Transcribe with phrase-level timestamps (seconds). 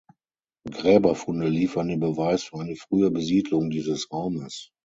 [0.67, 4.71] Gräberfunde liefern den Beweis für eine frühe Besiedlung dieses Raumes.